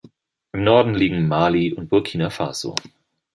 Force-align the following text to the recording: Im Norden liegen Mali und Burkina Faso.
Im 0.53 0.63
Norden 0.63 0.95
liegen 0.95 1.27
Mali 1.27 1.73
und 1.75 1.91
Burkina 1.91 2.31
Faso. 2.31 2.73